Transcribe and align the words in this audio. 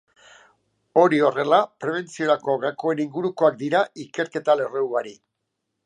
Hori 1.01 1.19
horrela, 1.27 1.59
prebentziorako 1.85 2.57
gakoen 2.65 3.05
ingurukoak 3.07 3.61
dira 3.63 3.83
ikerketa 4.07 4.61
lerro 4.63 4.87
ugari. 4.91 5.17